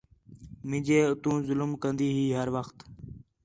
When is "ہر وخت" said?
2.37-2.77